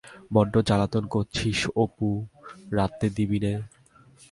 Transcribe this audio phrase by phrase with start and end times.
[0.33, 3.53] বড্ড জ্বালাতন কচ্চিস অপু-রাঁধতে দিবিনে?